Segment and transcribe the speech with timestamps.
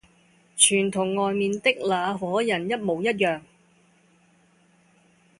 [0.55, 3.39] 全同外面的那夥人一模一樣。